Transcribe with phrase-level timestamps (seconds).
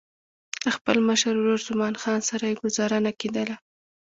[0.63, 3.55] له خپل مشر ورور زمان خان سره یې ګوزاره نه کېدله.